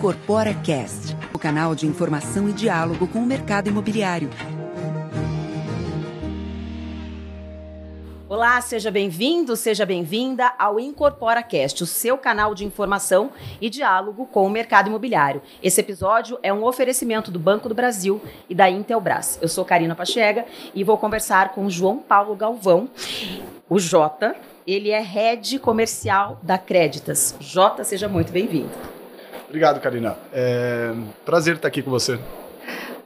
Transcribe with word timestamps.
Incorpora 0.00 0.54
Cast, 0.54 1.14
o 1.34 1.38
canal 1.38 1.74
de 1.74 1.86
informação 1.86 2.48
e 2.48 2.54
diálogo 2.54 3.06
com 3.06 3.18
o 3.18 3.26
mercado 3.26 3.68
imobiliário. 3.68 4.30
Olá, 8.26 8.58
seja 8.62 8.90
bem-vindo, 8.90 9.54
seja 9.56 9.84
bem-vinda 9.84 10.54
ao 10.58 10.80
Incorpora 10.80 11.42
Cast, 11.42 11.82
o 11.82 11.86
seu 11.86 12.16
canal 12.16 12.54
de 12.54 12.64
informação 12.64 13.30
e 13.60 13.68
diálogo 13.68 14.24
com 14.24 14.46
o 14.46 14.48
mercado 14.48 14.88
imobiliário. 14.88 15.42
Esse 15.62 15.82
episódio 15.82 16.38
é 16.42 16.50
um 16.50 16.64
oferecimento 16.64 17.30
do 17.30 17.38
Banco 17.38 17.68
do 17.68 17.74
Brasil 17.74 18.22
e 18.48 18.54
da 18.54 18.70
Intelbras. 18.70 19.38
Eu 19.42 19.48
sou 19.48 19.66
Karina 19.66 19.94
Pachega 19.94 20.46
e 20.74 20.82
vou 20.82 20.96
conversar 20.96 21.50
com 21.52 21.68
João 21.68 21.98
Paulo 21.98 22.34
Galvão, 22.34 22.88
o 23.68 23.78
Jota. 23.78 24.34
Ele 24.66 24.88
é 24.88 25.00
head 25.02 25.58
comercial 25.58 26.40
da 26.42 26.56
Créditas. 26.56 27.36
Jota, 27.38 27.84
seja 27.84 28.08
muito 28.08 28.32
bem-vindo. 28.32 28.99
Obrigado, 29.50 29.80
Karina. 29.80 30.16
É 30.32 30.94
prazer 31.24 31.56
estar 31.56 31.66
aqui 31.66 31.82
com 31.82 31.90
você. 31.90 32.20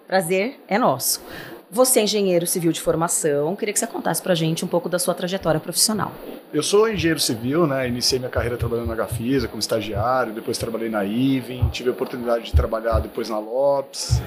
Prazer 0.06 0.60
é 0.68 0.78
nosso. 0.78 1.22
Você 1.70 2.00
é 2.00 2.02
engenheiro 2.02 2.46
civil 2.46 2.70
de 2.70 2.82
formação, 2.82 3.56
queria 3.56 3.72
que 3.72 3.80
você 3.80 3.86
contasse 3.86 4.22
pra 4.22 4.34
gente 4.34 4.62
um 4.62 4.68
pouco 4.68 4.86
da 4.86 4.98
sua 4.98 5.14
trajetória 5.14 5.58
profissional. 5.58 6.12
Eu 6.52 6.62
sou 6.62 6.86
engenheiro 6.86 7.18
civil, 7.18 7.66
né? 7.66 7.88
Iniciei 7.88 8.18
minha 8.18 8.30
carreira 8.30 8.58
trabalhando 8.58 8.88
na 8.88 8.94
Gafisa 8.94 9.48
como 9.48 9.58
estagiário, 9.58 10.34
depois 10.34 10.58
trabalhei 10.58 10.90
na 10.90 11.02
Ivin, 11.02 11.66
tive 11.70 11.88
a 11.88 11.92
oportunidade 11.92 12.44
de 12.44 12.52
trabalhar 12.52 12.98
depois 13.00 13.30
na 13.30 13.38
Lopes, 13.38 14.20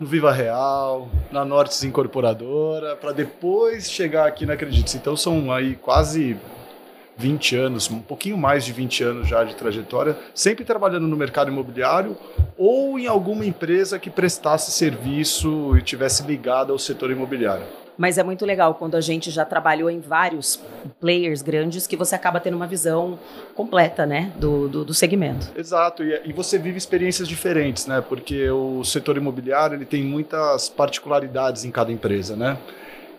no 0.00 0.06
Viva 0.06 0.32
Real, 0.32 1.06
na 1.30 1.44
Nortes 1.44 1.84
Incorporadora, 1.84 2.96
para 2.96 3.12
depois 3.12 3.90
chegar 3.90 4.26
aqui 4.26 4.46
na 4.46 4.54
Acredites. 4.54 4.94
Então 4.94 5.16
são 5.18 5.52
aí 5.52 5.76
quase 5.76 6.36
20 7.22 7.54
anos, 7.54 7.88
um 7.88 8.00
pouquinho 8.00 8.36
mais 8.36 8.64
de 8.64 8.72
20 8.72 9.04
anos 9.04 9.28
já 9.28 9.44
de 9.44 9.54
trajetória, 9.54 10.16
sempre 10.34 10.64
trabalhando 10.64 11.06
no 11.06 11.16
mercado 11.16 11.52
imobiliário 11.52 12.16
ou 12.58 12.98
em 12.98 13.06
alguma 13.06 13.46
empresa 13.46 13.96
que 13.96 14.10
prestasse 14.10 14.72
serviço 14.72 15.76
e 15.76 15.82
tivesse 15.82 16.24
ligado 16.26 16.72
ao 16.72 16.78
setor 16.80 17.12
imobiliário. 17.12 17.64
Mas 17.96 18.18
é 18.18 18.24
muito 18.24 18.44
legal 18.44 18.74
quando 18.74 18.96
a 18.96 19.00
gente 19.00 19.30
já 19.30 19.44
trabalhou 19.44 19.88
em 19.88 20.00
vários 20.00 20.58
players 20.98 21.42
grandes 21.42 21.86
que 21.86 21.96
você 21.96 22.16
acaba 22.16 22.40
tendo 22.40 22.56
uma 22.56 22.66
visão 22.66 23.16
completa, 23.54 24.04
né, 24.04 24.32
do, 24.36 24.66
do, 24.66 24.84
do 24.84 24.94
segmento. 24.94 25.52
Exato, 25.56 26.02
e, 26.02 26.20
e, 26.24 26.32
você 26.32 26.58
vive 26.58 26.78
experiências 26.78 27.28
diferentes, 27.28 27.86
né, 27.86 28.00
porque 28.00 28.50
o 28.50 28.82
setor 28.82 29.16
imobiliário 29.16 29.76
ele 29.76 29.84
tem 29.84 30.02
muitas 30.02 30.68
particularidades 30.68 31.64
em 31.64 31.70
cada 31.70 31.92
empresa, 31.92 32.34
né. 32.34 32.58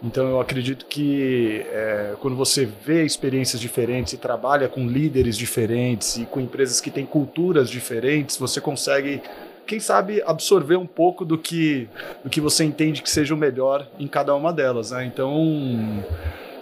Então 0.03 0.27
eu 0.27 0.41
acredito 0.41 0.85
que 0.85 1.65
é, 1.71 2.13
quando 2.19 2.35
você 2.35 2.65
vê 2.65 3.05
experiências 3.05 3.61
diferentes 3.61 4.11
e 4.11 4.17
trabalha 4.17 4.67
com 4.67 4.85
líderes 4.85 5.37
diferentes 5.37 6.17
e 6.17 6.25
com 6.25 6.41
empresas 6.41 6.81
que 6.81 6.91
têm 6.91 7.05
culturas 7.05 7.69
diferentes, 7.69 8.35
você 8.35 8.59
consegue, 8.59 9.21
quem 9.65 9.79
sabe, 9.79 10.21
absorver 10.25 10.75
um 10.75 10.85
pouco 10.85 11.23
do 11.23 11.37
que, 11.37 11.87
do 12.21 12.29
que 12.29 12.41
você 12.41 12.65
entende 12.65 13.01
que 13.01 13.09
seja 13.09 13.33
o 13.33 13.37
melhor 13.37 13.87
em 13.97 14.05
cada 14.05 14.35
uma 14.35 14.51
delas. 14.51 14.91
Né? 14.91 15.05
Então 15.05 16.03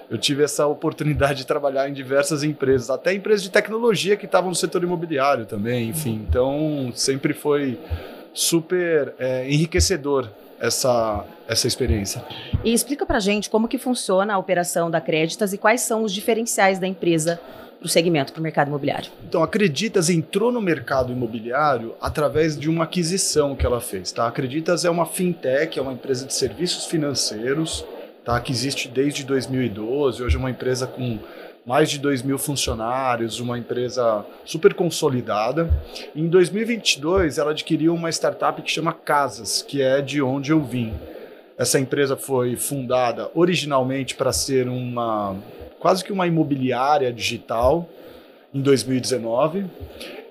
eu 0.08 0.20
tive 0.20 0.44
essa 0.44 0.68
oportunidade 0.68 1.40
de 1.40 1.48
trabalhar 1.48 1.90
em 1.90 1.94
diversas 1.94 2.44
empresas, 2.44 2.92
até 2.92 3.12
empresas 3.12 3.42
de 3.42 3.50
tecnologia 3.50 4.16
que 4.16 4.28
estavam 4.28 4.52
no 4.52 4.56
setor 4.56 4.84
imobiliário 4.84 5.48
também, 5.48 5.90
enfim. 5.90 6.24
Então 6.30 6.92
sempre 6.94 7.34
foi 7.34 7.80
super 8.36 9.16
é, 9.18 9.50
enriquecedor 9.50 10.30
essa, 10.62 11.26
essa 11.48 11.68
experiência. 11.68 12.24
E 12.64 12.72
explica 12.72 13.06
para 13.06 13.20
gente 13.20 13.50
como 13.50 13.68
que 13.68 13.80
funciona 13.80 14.36
a 14.36 14.38
operação 14.38 14.92
da 14.92 15.02
Créditas 15.02 15.52
e 15.52 15.58
quais 15.58 15.82
são 15.82 16.04
os 16.04 16.14
diferenciais 16.14 16.78
da 16.78 16.88
empresa 16.88 17.42
para 17.80 17.88
o 17.88 17.90
segmento, 17.90 18.32
para 18.32 18.40
o 18.40 18.44
mercado 18.44 18.68
imobiliário. 18.68 19.12
Então, 19.28 19.42
a 19.42 19.48
Creditas 19.48 20.08
entrou 20.08 20.52
no 20.52 20.62
mercado 20.62 21.12
imobiliário 21.12 21.96
através 22.00 22.56
de 22.56 22.70
uma 22.70 22.84
aquisição 22.84 23.56
que 23.56 23.66
ela 23.66 23.82
fez. 23.82 24.12
Tá? 24.12 24.28
A 24.28 24.32
Creditas 24.32 24.86
é 24.86 24.90
uma 24.90 25.08
fintech, 25.08 25.80
é 25.80 25.82
uma 25.82 25.94
empresa 25.94 26.28
de 26.28 26.34
serviços 26.36 26.86
financeiros, 26.86 27.84
tá? 28.24 28.40
que 28.40 28.52
existe 28.52 28.88
desde 28.88 29.26
2012, 29.26 30.22
hoje 30.22 30.36
é 30.36 30.40
uma 30.40 30.52
empresa 30.52 30.86
com 30.86 31.18
mais 31.66 31.90
de 31.90 32.00
2 32.00 32.24
mil 32.24 32.38
funcionários, 32.38 33.40
uma 33.40 33.58
empresa 33.58 34.26
super 34.46 34.74
consolidada. 34.74 35.70
Em 36.16 36.28
2022, 36.28 37.38
ela 37.38 37.52
adquiriu 37.52 37.94
uma 37.94 38.10
startup 38.10 38.62
que 38.62 38.72
chama 38.72 38.94
Casas, 38.94 39.62
que 39.62 39.82
é 39.82 40.02
de 40.02 40.22
onde 40.22 40.52
eu 40.52 40.62
vim. 40.62 40.94
Essa 41.58 41.80
empresa 41.80 42.18
foi 42.18 42.56
fundada 42.56 43.30
originalmente 43.36 44.16
para 44.16 44.34
ser 44.34 44.68
uma 44.68 45.36
quase 45.80 46.04
que 46.04 46.12
uma 46.14 46.28
imobiliária 46.28 47.12
digital 47.12 47.88
em 48.54 48.62
2019. 48.62 49.66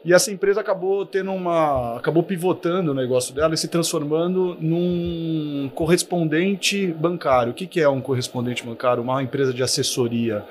E 0.04 0.14
essa 0.14 0.32
empresa 0.32 0.60
acabou 0.60 1.04
tendo 1.04 1.30
uma. 1.30 1.96
acabou 1.96 2.22
pivotando 2.22 2.92
o 2.92 2.94
negócio 2.94 3.34
dela 3.34 3.52
e 3.52 3.56
se 3.56 3.68
transformando 3.68 4.56
num 4.58 5.70
correspondente 5.74 6.86
bancário. 6.86 7.52
O 7.52 7.54
que, 7.54 7.66
que 7.66 7.80
é 7.80 7.88
um 7.88 8.00
correspondente 8.00 8.64
bancário? 8.64 9.02
Uma 9.02 9.22
empresa 9.22 9.52
de 9.52 9.62
assessoria 9.62 10.42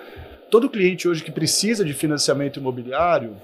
todo 0.49 0.69
cliente 0.69 1.07
hoje 1.07 1.23
que 1.23 1.31
precisa 1.31 1.85
de 1.85 1.93
financiamento 1.93 2.59
imobiliário, 2.59 3.35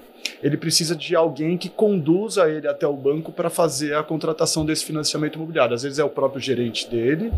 ele 0.42 0.56
precisa 0.56 0.94
de 0.94 1.14
alguém 1.14 1.56
que 1.56 1.68
conduza 1.68 2.50
ele 2.50 2.66
até 2.66 2.86
o 2.86 2.92
banco 2.92 3.32
para 3.32 3.48
fazer 3.48 3.94
a 3.94 4.02
contratação 4.02 4.64
desse 4.64 4.84
financiamento 4.84 5.36
imobiliário. 5.36 5.74
Às 5.74 5.82
vezes 5.82 5.98
é 5.98 6.04
o 6.04 6.08
próprio 6.08 6.40
gerente 6.40 6.88
dele, 6.90 7.32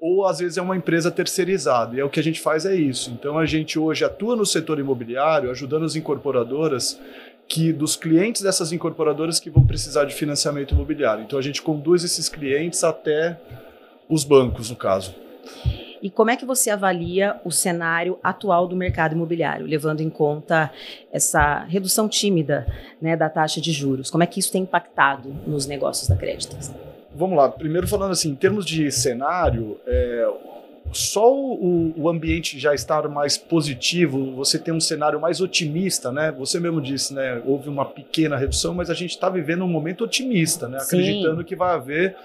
ou 0.00 0.26
às 0.26 0.38
vezes 0.38 0.58
é 0.58 0.62
uma 0.62 0.76
empresa 0.76 1.10
terceirizada. 1.10 1.96
E 1.96 2.00
é 2.00 2.04
o 2.04 2.10
que 2.10 2.18
a 2.18 2.22
gente 2.22 2.40
faz 2.40 2.64
é 2.64 2.74
isso. 2.74 3.10
Então 3.10 3.38
a 3.38 3.46
gente 3.46 3.78
hoje 3.78 4.04
atua 4.04 4.34
no 4.34 4.46
setor 4.46 4.78
imobiliário, 4.78 5.50
ajudando 5.50 5.84
as 5.84 5.94
incorporadoras 5.94 6.98
que 7.46 7.72
dos 7.72 7.96
clientes 7.96 8.40
dessas 8.40 8.72
incorporadoras 8.72 9.38
que 9.38 9.50
vão 9.50 9.66
precisar 9.66 10.04
de 10.04 10.14
financiamento 10.14 10.74
imobiliário. 10.74 11.22
Então 11.22 11.38
a 11.38 11.42
gente 11.42 11.60
conduz 11.60 12.02
esses 12.02 12.28
clientes 12.28 12.82
até 12.82 13.38
os 14.08 14.24
bancos, 14.24 14.70
no 14.70 14.76
caso. 14.76 15.14
E 16.02 16.10
como 16.10 16.30
é 16.30 16.36
que 16.36 16.44
você 16.44 16.68
avalia 16.68 17.40
o 17.44 17.52
cenário 17.52 18.18
atual 18.24 18.66
do 18.66 18.74
mercado 18.74 19.14
imobiliário, 19.14 19.64
levando 19.64 20.00
em 20.00 20.10
conta 20.10 20.68
essa 21.12 21.60
redução 21.60 22.08
tímida 22.08 22.66
né, 23.00 23.16
da 23.16 23.30
taxa 23.30 23.60
de 23.60 23.70
juros? 23.70 24.10
Como 24.10 24.24
é 24.24 24.26
que 24.26 24.40
isso 24.40 24.50
tem 24.50 24.64
impactado 24.64 25.32
nos 25.46 25.64
negócios 25.64 26.08
da 26.08 26.16
Créditas? 26.16 26.74
Vamos 27.14 27.36
lá, 27.36 27.48
primeiro 27.48 27.86
falando 27.86 28.10
assim, 28.10 28.30
em 28.30 28.34
termos 28.34 28.66
de 28.66 28.90
cenário, 28.90 29.78
é, 29.86 30.28
só 30.90 31.32
o, 31.32 31.94
o, 31.96 32.08
ambiente 32.08 32.58
já 32.58 32.74
estar 32.74 33.08
mais 33.08 33.38
positivo, 33.38 34.34
você 34.34 34.58
tem 34.58 34.74
um 34.74 34.80
cenário 34.80 35.20
mais 35.20 35.40
otimista, 35.40 36.10
né? 36.10 36.32
Você 36.32 36.58
mesmo 36.58 36.80
disse, 36.80 37.14
né? 37.14 37.40
Houve 37.46 37.68
uma 37.68 37.84
pequena 37.84 38.36
redução, 38.36 38.74
mas 38.74 38.90
a 38.90 38.94
gente 38.94 39.10
está 39.10 39.28
vivendo 39.28 39.64
um 39.64 39.68
momento 39.68 40.04
otimista, 40.04 40.68
né? 40.68 40.78
Acreditando 40.80 41.44
que 41.44 41.54
vai 41.54 41.74
haver 41.74 42.16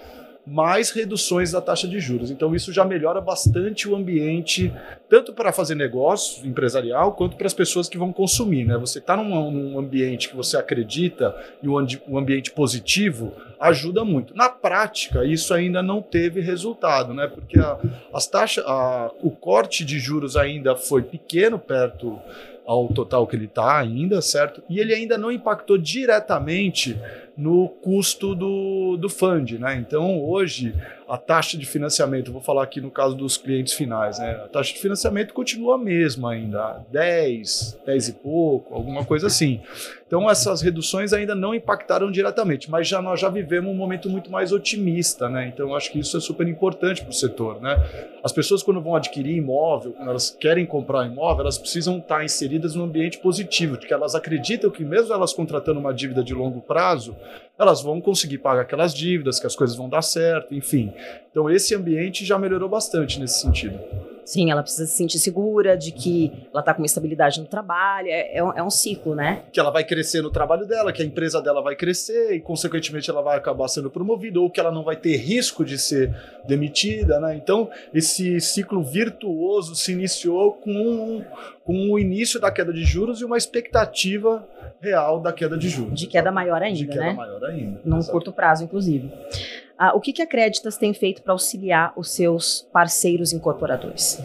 mais 0.48 0.90
reduções 0.90 1.52
da 1.52 1.60
taxa 1.60 1.86
de 1.86 2.00
juros. 2.00 2.30
Então, 2.30 2.54
isso 2.54 2.72
já 2.72 2.84
melhora 2.84 3.20
bastante 3.20 3.86
o 3.86 3.94
ambiente, 3.94 4.72
tanto 5.08 5.32
para 5.34 5.52
fazer 5.52 5.74
negócio 5.74 6.46
empresarial, 6.46 7.12
quanto 7.12 7.36
para 7.36 7.46
as 7.46 7.52
pessoas 7.52 7.88
que 7.88 7.98
vão 7.98 8.12
consumir. 8.12 8.64
Né? 8.64 8.76
Você 8.78 8.98
está 8.98 9.14
num, 9.14 9.50
num, 9.50 9.78
ambiente 9.78 10.28
que 10.28 10.36
você 10.36 10.56
acredita 10.56 11.36
e 11.62 11.68
um, 11.68 11.86
um, 12.08 12.18
ambiente 12.18 12.50
positivo 12.50 13.32
ajuda 13.60 14.04
muito. 14.04 14.34
Na 14.34 14.48
prática, 14.48 15.24
isso 15.24 15.52
ainda 15.52 15.82
não 15.82 16.00
teve 16.00 16.40
resultado, 16.40 17.12
né? 17.12 17.26
porque 17.26 17.58
a, 17.58 17.78
as 18.12 18.26
taxas, 18.26 18.64
a, 18.66 19.10
o 19.22 19.30
corte 19.30 19.84
de 19.84 19.98
juros 19.98 20.34
ainda 20.34 20.74
foi 20.74 21.02
pequeno 21.02 21.58
perto 21.58 22.18
ao 22.64 22.86
total 22.88 23.26
que 23.26 23.34
ele 23.34 23.46
está 23.46 23.78
ainda, 23.78 24.20
certo? 24.20 24.62
E 24.68 24.78
ele 24.78 24.92
ainda 24.92 25.16
não 25.16 25.32
impactou 25.32 25.78
diretamente 25.78 27.00
no 27.38 27.68
custo 27.68 28.34
do, 28.34 28.96
do 28.96 29.08
fund, 29.08 29.52
né? 29.52 29.76
Então, 29.76 30.20
hoje, 30.24 30.74
a 31.08 31.16
taxa 31.16 31.56
de 31.56 31.64
financiamento, 31.64 32.30
vou 32.30 32.42
falar 32.42 32.62
aqui 32.62 32.80
no 32.80 32.90
caso 32.90 33.14
dos 33.14 33.36
clientes 33.36 33.72
finais, 33.72 34.18
né? 34.18 34.42
A 34.44 34.48
taxa 34.48 34.74
de 34.74 34.78
financiamento 34.78 35.32
continua 35.32 35.76
a 35.76 35.78
mesma 35.78 36.32
ainda, 36.32 36.84
10, 36.90 37.78
10 37.86 38.08
e 38.08 38.12
pouco, 38.12 38.74
alguma 38.74 39.04
coisa 39.04 39.26
assim. 39.26 39.60
Então, 40.06 40.28
essas 40.30 40.62
reduções 40.62 41.12
ainda 41.12 41.34
não 41.34 41.54
impactaram 41.54 42.10
diretamente, 42.10 42.70
mas 42.70 42.88
já 42.88 43.00
nós 43.02 43.20
já 43.20 43.28
vivemos 43.28 43.70
um 43.70 43.74
momento 43.74 44.08
muito 44.08 44.30
mais 44.30 44.52
otimista, 44.52 45.28
né? 45.28 45.48
Então, 45.48 45.74
acho 45.74 45.92
que 45.92 45.98
isso 45.98 46.16
é 46.16 46.20
super 46.20 46.48
importante 46.48 47.02
para 47.02 47.10
o 47.10 47.14
setor, 47.14 47.60
né? 47.60 47.76
As 48.22 48.32
pessoas, 48.32 48.62
quando 48.62 48.80
vão 48.80 48.94
adquirir 48.94 49.36
imóvel, 49.36 49.92
quando 49.92 50.08
elas 50.08 50.30
querem 50.30 50.64
comprar 50.64 51.06
imóvel, 51.06 51.42
elas 51.42 51.58
precisam 51.58 51.98
estar 51.98 52.24
inseridas 52.24 52.74
num 52.74 52.84
ambiente 52.84 53.18
positivo, 53.18 53.76
de 53.76 53.86
que 53.86 53.92
elas 53.92 54.14
acreditam 54.14 54.70
que, 54.70 54.84
mesmo 54.84 55.12
elas 55.12 55.32
contratando 55.32 55.78
uma 55.78 55.92
dívida 55.92 56.22
de 56.22 56.32
longo 56.32 56.60
prazo, 56.60 57.14
elas 57.58 57.82
vão 57.82 58.00
conseguir 58.00 58.38
pagar 58.38 58.62
aquelas 58.62 58.94
dívidas, 58.94 59.40
que 59.40 59.46
as 59.46 59.56
coisas 59.56 59.76
vão 59.76 59.88
dar 59.88 60.02
certo, 60.02 60.54
enfim. 60.54 60.92
Então, 61.30 61.48
esse 61.50 61.74
ambiente 61.74 62.24
já 62.24 62.38
melhorou 62.38 62.68
bastante 62.68 63.20
nesse 63.20 63.40
sentido. 63.40 63.78
Sim, 64.28 64.50
ela 64.50 64.62
precisa 64.62 64.84
se 64.84 64.94
sentir 64.94 65.18
segura 65.18 65.74
de 65.74 65.90
que 65.90 66.30
ela 66.52 66.60
está 66.60 66.74
com 66.74 66.82
uma 66.82 66.86
estabilidade 66.86 67.40
no 67.40 67.46
trabalho. 67.46 68.08
É, 68.08 68.36
é, 68.36 68.44
um, 68.44 68.52
é, 68.52 68.62
um, 68.62 68.68
ciclo, 68.68 69.14
né? 69.14 69.44
Que 69.50 69.58
ela 69.58 69.70
vai 69.70 69.82
crescer 69.84 70.20
no 70.20 70.30
trabalho 70.30 70.66
dela, 70.66 70.92
que 70.92 71.00
a 71.00 71.04
empresa 71.04 71.40
dela 71.40 71.62
vai 71.62 71.74
crescer 71.74 72.34
e, 72.34 72.40
consequentemente, 72.40 73.08
ela 73.08 73.22
vai 73.22 73.38
acabar 73.38 73.66
sendo 73.68 73.88
promovida 73.88 74.38
ou 74.38 74.50
que 74.50 74.60
ela 74.60 74.70
não 74.70 74.84
vai 74.84 74.96
ter 74.96 75.16
risco 75.16 75.64
de 75.64 75.78
ser 75.78 76.14
demitida, 76.46 77.18
né? 77.18 77.36
Então, 77.36 77.70
esse 77.94 78.38
ciclo 78.38 78.82
virtuoso 78.82 79.74
se 79.74 79.92
iniciou 79.92 80.52
com, 80.52 80.72
um, 80.72 81.24
com 81.64 81.90
o 81.90 81.98
início 81.98 82.38
da 82.38 82.50
queda 82.50 82.70
de 82.70 82.84
juros 82.84 83.22
e 83.22 83.24
uma 83.24 83.38
expectativa 83.38 84.46
real 84.78 85.20
da 85.20 85.32
queda 85.32 85.56
de 85.56 85.70
juros. 85.70 85.98
De 85.98 86.06
queda 86.06 86.30
maior 86.30 86.62
ainda, 86.62 86.76
de 86.76 86.86
queda 86.86 87.00
né? 87.00 87.12
maior 87.14 87.42
ainda. 87.44 87.80
Num 87.82 87.96
Exato. 87.96 88.12
curto 88.12 88.30
prazo, 88.30 88.64
inclusive. 88.64 89.10
Ah, 89.78 89.94
o 89.94 90.00
que, 90.00 90.12
que 90.12 90.20
a 90.20 90.26
Créditas 90.26 90.76
tem 90.76 90.92
feito 90.92 91.22
para 91.22 91.32
auxiliar 91.32 91.92
os 91.96 92.10
seus 92.10 92.66
parceiros 92.72 93.32
incorporadores? 93.32 94.20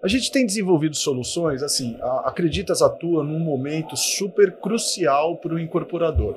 A 0.00 0.06
gente 0.06 0.30
tem 0.30 0.46
desenvolvido 0.46 0.94
soluções, 0.94 1.60
assim, 1.60 1.96
a 2.00 2.28
Acreditas 2.28 2.80
atua 2.80 3.24
num 3.24 3.40
momento 3.40 3.96
super 3.96 4.52
crucial 4.52 5.38
para 5.38 5.54
o 5.54 5.58
incorporador, 5.58 6.36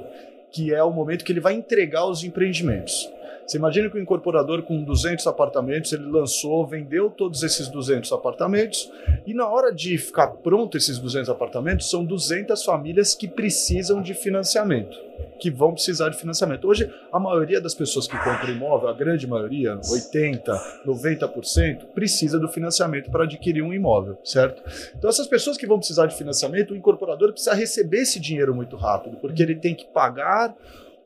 que 0.52 0.74
é 0.74 0.84
o 0.84 0.92
momento 0.92 1.24
que 1.24 1.32
ele 1.32 1.40
vai 1.40 1.54
entregar 1.54 2.08
os 2.08 2.24
empreendimentos. 2.24 3.08
Você 3.46 3.58
imagina 3.58 3.90
que 3.90 3.98
o 3.98 4.02
incorporador 4.02 4.64
com 4.64 4.84
200 4.84 5.28
apartamentos, 5.28 5.94
ele 5.94 6.06
lançou, 6.06 6.66
vendeu 6.66 7.12
todos 7.12 7.44
esses 7.44 7.68
200 7.68 8.12
apartamentos, 8.12 8.92
e 9.26 9.34
na 9.34 9.48
hora 9.48 9.72
de 9.72 9.98
ficar 9.98 10.28
pronto 10.28 10.78
esses 10.78 10.98
200 10.98 11.30
apartamentos, 11.30 11.90
são 11.90 12.04
200 12.04 12.64
famílias 12.64 13.14
que 13.14 13.28
precisam 13.28 14.02
de 14.02 14.16
financiamento, 14.16 14.98
que 15.40 15.52
vão 15.52 15.74
precisar 15.74 16.10
de 16.10 16.18
financiamento. 16.18 16.68
Hoje, 16.68 16.92
a 17.12 17.20
maioria 17.20 17.62
das 17.62 17.76
pessoas 17.76 18.08
que 18.08 18.18
compram 18.18 18.50
imóvel, 18.50 18.90
a 18.90 18.94
grande 18.94 19.28
maioria, 19.28 19.80
80, 19.92 20.82
90%, 20.86 21.86
precisa 21.94 22.40
do 22.40 22.48
financiamento 22.48 23.12
para 23.12 23.26
adquirir 23.26 23.62
um 23.62 23.74
imóvel, 23.74 24.18
certo? 24.24 24.64
Então, 24.98 25.08
essas 25.08 25.28
pessoas 25.28 25.56
que 25.56 25.68
vão 25.68 25.78
precisar 25.78 26.08
de 26.08 26.18
financiamento, 26.18 26.72
o 26.72 26.76
incorporador 26.76 27.32
precisa 27.32 27.54
receber 27.54 28.00
esse 28.00 28.20
dinheiro 28.20 28.56
muito 28.56 28.76
rápido, 28.76 29.18
porque 29.18 29.44
ele 29.44 29.56
tem 29.56 29.76
que 29.76 29.86
pagar 29.86 30.56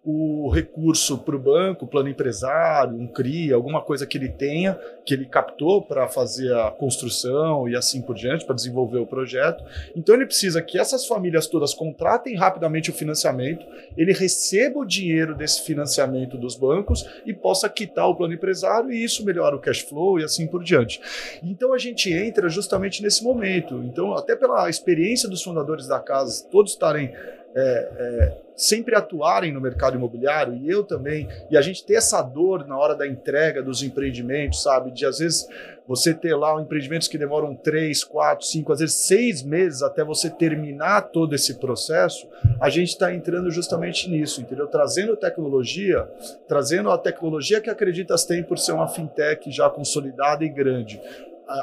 o 0.04 0.50
recurso 0.50 1.18
para 1.18 1.36
o 1.36 1.40
banco, 1.40 1.86
plano 1.86 2.10
empresário, 2.10 2.96
um 2.96 3.08
CRI, 3.08 3.52
alguma 3.52 3.82
coisa 3.82 4.06
que 4.06 4.18
ele 4.18 4.30
tenha, 4.30 4.80
que 5.06 5.14
ele 5.14 5.26
captou 5.26 5.82
para 5.82 6.08
fazer 6.08 6.54
a 6.54 6.72
construção 6.72 7.68
e 7.68 7.76
assim 7.76 8.02
por 8.02 8.16
diante, 8.16 8.46
para 8.46 8.56
desenvolver 8.56 9.00
o 9.00 9.06
projeto. 9.06 9.64
Então 9.96 10.16
ele 10.16 10.26
precisa 10.26 10.62
que 10.62 10.80
essas 10.80 11.06
famílias 11.06 11.48
todas 11.48 11.74
contratem 11.74 12.36
rapidamente 12.36 12.90
o 12.90 12.94
financiamento, 12.94 13.66
ele 13.98 14.14
receba 14.14 14.80
o 14.80 14.86
dinheiro 14.86 15.36
desse 15.36 15.64
financiamento 15.64 16.38
dos 16.38 16.56
bancos 16.56 17.06
e 17.26 17.34
possa 17.34 17.68
quitar 17.68 18.08
o 18.08 18.16
plano 18.16 18.34
empresário 18.34 18.92
e 18.92 19.04
isso 19.04 19.26
melhora 19.26 19.56
o 19.56 19.60
cash 19.60 19.82
flow 19.82 20.20
e 20.20 20.24
assim 20.24 20.48
por 20.48 20.64
diante. 20.64 21.02
Então 21.44 21.74
a 21.74 21.78
gente 21.78 22.12
entra 22.12 22.48
justamente 22.48 23.04
nesse 23.04 23.24
momento. 23.24 23.84
Então, 23.84 24.14
até 24.14 24.36
pela 24.36 24.70
experiência 24.70 25.28
dos 25.28 25.44
fundadores 25.44 25.88
da 25.88 26.00
casa, 26.00 26.46
todos 26.50 26.72
estarem 26.72 27.14
é, 27.56 27.90
é, 28.00 28.49
sempre 28.60 28.94
atuarem 28.94 29.54
no 29.54 29.62
mercado 29.62 29.96
imobiliário 29.96 30.54
e 30.54 30.70
eu 30.70 30.84
também, 30.84 31.28
e 31.50 31.58
a 31.58 31.62
gente 31.62 31.86
ter 31.86 31.96
essa 31.96 32.22
dor 32.22 32.68
na 32.68 32.78
hora 32.78 32.94
da 32.94 33.08
entrega 33.08 33.64
dos 33.64 33.82
empreendimentos, 33.82 34.62
sabe? 34.62 34.92
De 34.92 35.06
às 35.06 35.20
vezes 35.20 35.48
você 35.88 36.14
ter 36.14 36.36
lá 36.36 36.62
empreendimentos 36.62 37.08
que 37.08 37.18
demoram 37.18 37.56
três, 37.56 38.04
quatro, 38.04 38.46
cinco, 38.46 38.72
às 38.72 38.80
vezes 38.80 38.96
seis 38.96 39.42
meses 39.42 39.82
até 39.82 40.04
você 40.04 40.30
terminar 40.30 41.04
todo 41.04 41.34
esse 41.34 41.56
processo, 41.56 42.28
a 42.60 42.70
gente 42.70 42.90
está 42.90 43.14
entrando 43.14 43.50
justamente 43.50 44.10
nisso, 44.10 44.42
entendeu? 44.42 44.68
Trazendo 44.68 45.16
tecnologia, 45.16 46.08
trazendo 46.48 46.92
a 46.92 46.98
tecnologia 46.98 47.62
que 47.62 47.70
Acreditas 47.70 48.26
tem 48.26 48.44
por 48.44 48.60
ser 48.60 48.74
uma 48.74 48.88
fintech 48.88 49.50
já 49.50 49.70
consolidada 49.70 50.44
e 50.44 50.50
grande 50.50 51.02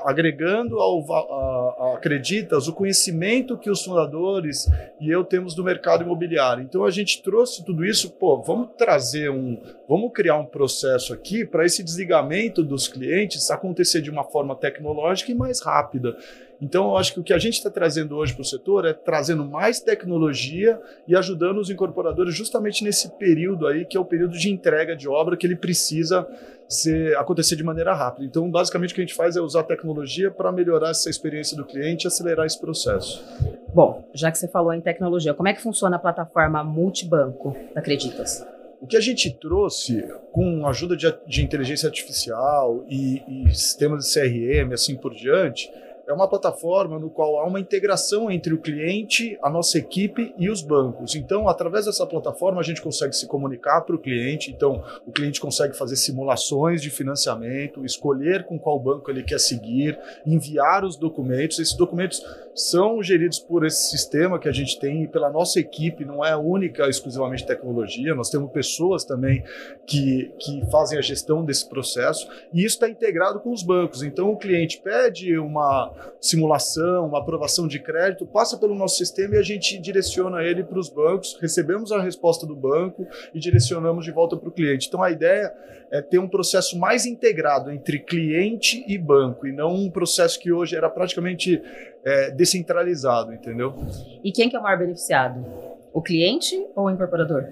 agregando 0.05 0.79
ao 0.81 1.00
a, 1.12 1.93
a 1.93 1.94
Acreditas 1.97 2.69
o 2.69 2.73
conhecimento 2.73 3.56
que 3.56 3.71
os 3.71 3.83
fundadores 3.83 4.67
e 5.00 5.11
eu 5.11 5.25
temos 5.25 5.55
do 5.55 5.65
mercado 5.65 6.03
imobiliário. 6.03 6.62
Então 6.62 6.85
a 6.85 6.91
gente 6.91 7.23
trouxe 7.23 7.65
tudo 7.65 7.85
isso, 7.85 8.11
pô, 8.11 8.43
vamos 8.43 8.71
trazer 8.77 9.31
um, 9.31 9.61
vamos 9.88 10.12
criar 10.12 10.37
um 10.37 10.44
processo 10.44 11.12
aqui 11.12 11.44
para 11.44 11.65
esse 11.65 11.83
desligamento 11.83 12.62
dos 12.62 12.88
clientes 12.88 13.50
acontecer 13.50 14.00
de 14.00 14.11
uma 14.11 14.25
forma 14.25 14.55
tecnológica 14.55 15.31
e 15.31 15.35
mais 15.35 15.61
rápida. 15.61 16.17
Então, 16.61 16.91
eu 16.91 16.97
acho 16.97 17.12
que 17.12 17.20
o 17.20 17.23
que 17.23 17.32
a 17.32 17.38
gente 17.38 17.55
está 17.55 17.70
trazendo 17.70 18.17
hoje 18.17 18.32
para 18.32 18.43
o 18.43 18.44
setor 18.44 18.87
é 18.87 18.93
trazendo 18.93 19.44
mais 19.44 19.81
tecnologia 19.81 20.81
e 21.06 21.14
ajudando 21.14 21.58
os 21.58 21.69
incorporadores 21.69 22.35
justamente 22.35 22.82
nesse 22.82 23.11
período 23.19 23.67
aí, 23.67 23.85
que 23.85 23.97
é 23.97 24.00
o 24.00 24.05
período 24.05 24.38
de 24.38 24.50
entrega 24.50 24.97
de 24.97 25.08
obra 25.08 25.37
que 25.37 25.47
ele 25.47 25.56
precisa 25.56 26.26
ser, 26.69 27.17
acontecer 27.17 27.56
de 27.56 27.62
maneira 27.62 27.94
rápida. 27.94 28.25
Então, 28.25 28.50
basicamente, 28.50 28.93
o 28.93 28.94
que 28.94 29.00
a 29.03 29.05
gente 29.05 29.14
faz 29.14 29.37
é 29.37 29.41
usar 29.41 29.61
a 29.61 29.64
tecnologia 29.64 30.31
para 30.31 30.50
melhorar 30.50 30.91
essa 30.91 31.11
experiência 31.11 31.56
do 31.56 31.64
cliente 31.64 32.06
e 32.06 32.08
acelerar 32.08 32.47
esse 32.47 32.59
processo. 32.59 33.23
Bom, 33.75 34.09
já 34.14 34.31
que 34.31 34.38
você 34.38 34.49
falou 34.49 34.73
em 34.73 34.81
tecnologia, 34.81 35.35
como 35.35 35.49
é 35.49 35.52
que 35.52 35.61
funciona 35.61 35.97
a 35.97 35.99
plataforma 35.99 36.64
multibanco 36.64 37.56
da 37.75 37.81
Acreditas? 37.81 38.47
O 38.81 38.87
que 38.87 38.97
a 38.97 39.00
gente 39.00 39.31
trouxe 39.31 40.06
com 40.32 40.67
a 40.67 40.70
ajuda 40.70 40.97
de, 40.97 41.12
de 41.26 41.43
inteligência 41.43 41.87
artificial 41.87 42.85
e, 42.88 43.23
e 43.26 43.55
sistemas 43.55 44.06
de 44.06 44.14
CRM, 44.14 44.73
assim 44.73 44.97
por 44.97 45.14
diante, 45.14 45.70
é 46.06 46.12
uma 46.12 46.29
plataforma 46.29 46.99
no 46.99 47.11
qual 47.11 47.41
há 47.41 47.47
uma 47.47 47.58
integração 47.58 48.31
entre 48.31 48.55
o 48.55 48.58
cliente, 48.58 49.37
a 49.43 49.50
nossa 49.50 49.76
equipe 49.76 50.32
e 50.38 50.49
os 50.49 50.62
bancos. 50.62 51.17
Então, 51.17 51.49
através 51.49 51.87
dessa 51.87 52.06
plataforma, 52.06 52.61
a 52.61 52.64
gente 52.64 52.81
consegue 52.81 53.14
se 53.14 53.26
comunicar 53.26 53.81
para 53.81 53.97
o 53.97 53.99
cliente. 53.99 54.53
Então, 54.53 54.85
o 55.05 55.11
cliente 55.11 55.41
consegue 55.41 55.76
fazer 55.76 55.97
simulações 55.97 56.81
de 56.81 56.91
financiamento, 56.91 57.85
escolher 57.85 58.44
com 58.44 58.58
qual 58.58 58.79
banco 58.79 59.11
ele 59.11 59.25
quer 59.25 59.41
seguir, 59.41 59.99
enviar 60.25 60.85
os 60.85 60.97
documentos. 60.97 61.58
Esses 61.58 61.75
documentos 61.75 62.23
são 62.55 63.02
geridos 63.02 63.38
por 63.38 63.67
esse 63.67 63.91
sistema 63.91 64.38
que 64.38 64.49
a 64.49 64.52
gente 64.52 64.79
tem 64.79 65.02
e 65.02 65.09
pela 65.09 65.31
nossa 65.31 65.61
equipe, 65.61 66.05
não 66.05 66.25
é 66.25 66.35
única 66.37 66.88
exclusivamente 66.88 67.44
tecnologia, 67.44 68.14
nós 68.14 68.31
temos 68.31 68.50
pessoas 68.50 69.05
também 69.05 69.44
que, 69.87 70.32
que 70.38 70.64
fazem 70.70 70.99
a 70.99 71.02
gestão 71.02 71.44
desse 71.44 71.69
processo 71.69 72.26
e 72.55 72.64
isso 72.64 72.76
está 72.76 72.88
integrado 72.88 73.41
com 73.41 73.52
os 73.52 73.62
bancos. 73.62 74.02
Então, 74.02 74.31
o 74.31 74.38
cliente 74.38 74.81
pede 74.82 75.37
uma 75.37 75.93
simulação, 76.21 77.07
uma 77.07 77.19
aprovação 77.19 77.67
de 77.67 77.79
crédito, 77.79 78.27
passa 78.27 78.59
pelo 78.59 78.75
nosso 78.75 78.97
sistema 78.97 79.37
e 79.37 79.39
a 79.39 79.43
gente 79.43 79.79
direciona 79.79 80.43
ele 80.43 80.65
para 80.65 80.79
os 80.79 80.89
bancos, 80.89 81.37
recebemos 81.41 81.93
a 81.93 82.01
resposta 82.01 82.47
do 82.47 82.55
banco 82.55 83.07
e 83.35 83.39
direcionamos 83.39 84.05
de 84.05 84.13
volta 84.13 84.37
para 84.37 84.49
o 84.49 84.53
cliente. 84.53 84.89
Então 84.89 85.03
a 85.03 85.11
ideia 85.11 85.53
é 85.91 86.03
ter 86.03 86.19
um 86.19 86.29
processo 86.29 86.79
mais 86.79 87.07
integrado 87.07 87.71
entre 87.71 87.99
cliente 87.99 88.85
e 88.89 88.99
banco 88.99 89.47
e 89.47 89.53
não 89.53 89.75
um 89.75 89.91
processo 89.91 90.39
que 90.39 90.53
hoje 90.53 90.77
era 90.77 90.91
praticamente 90.91 91.63
é, 92.05 92.31
descentralizado, 92.31 93.33
entendeu? 93.33 93.75
E 94.23 94.33
quem 94.33 94.49
que 94.49 94.57
é 94.57 94.59
o 94.59 94.63
maior 94.63 94.79
beneficiado? 94.79 95.45
O 95.93 96.03
cliente 96.03 96.55
ou 96.75 96.87
o 96.87 96.91
incorporador? 96.91 97.45